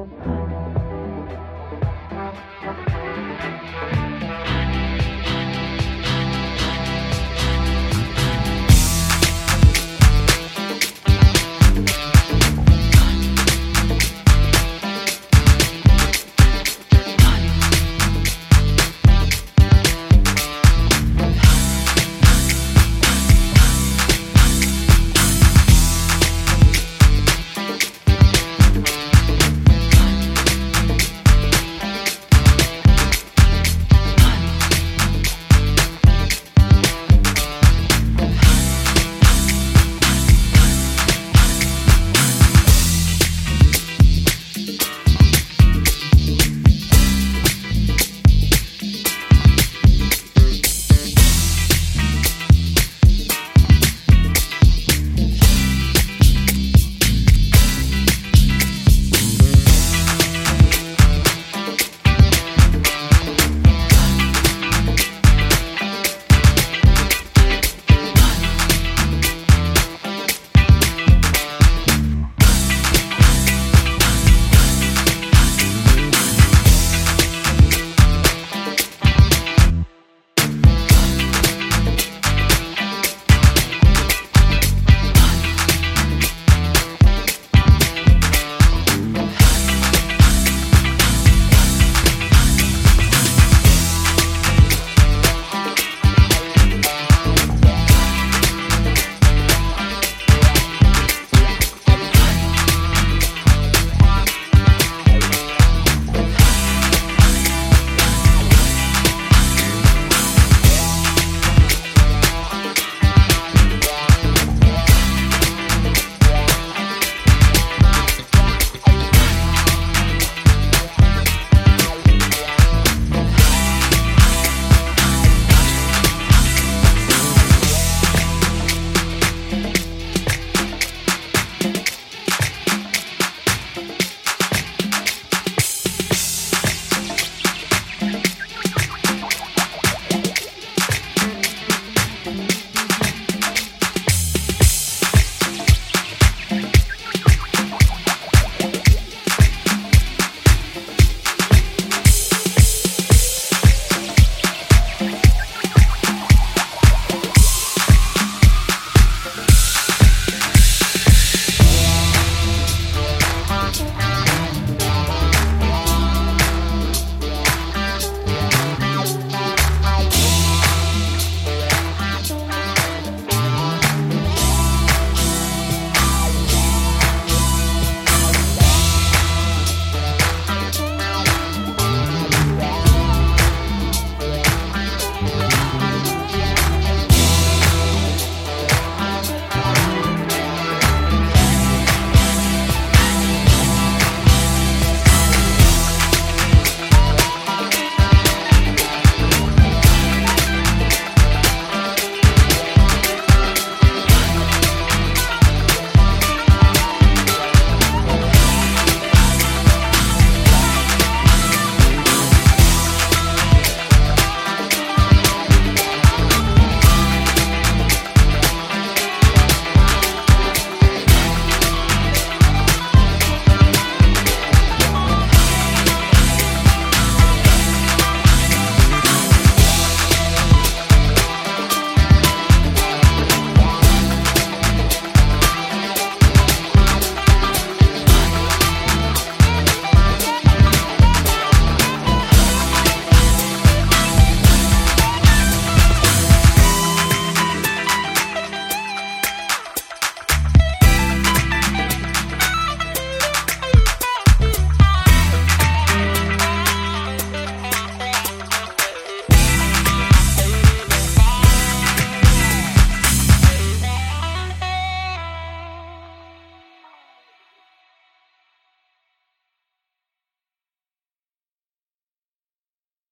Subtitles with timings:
[0.00, 0.79] Obrigada.